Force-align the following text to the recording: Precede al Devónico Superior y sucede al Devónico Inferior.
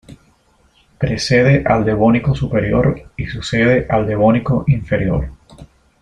Precede 0.97 1.63
al 1.63 1.85
Devónico 1.85 2.33
Superior 2.33 3.03
y 3.17 3.27
sucede 3.27 3.85
al 3.87 4.07
Devónico 4.07 4.63
Inferior. 4.67 5.29